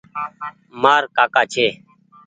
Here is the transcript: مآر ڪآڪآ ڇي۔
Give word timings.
مآر 0.81 1.03
ڪآڪآ 1.15 1.41
ڇي۔ 1.53 1.67